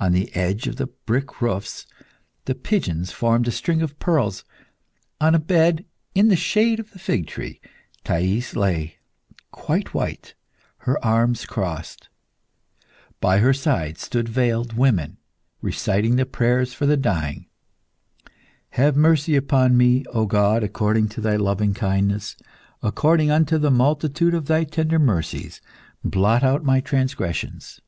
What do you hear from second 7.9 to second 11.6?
Thais lay quite white, her arms